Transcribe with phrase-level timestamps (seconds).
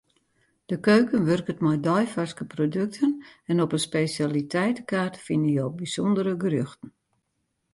[0.69, 3.11] De keuken wurket mei deifarske produkten
[3.49, 6.89] en op 'e spesjaliteitekaart fine jo bysûndere gerjochten.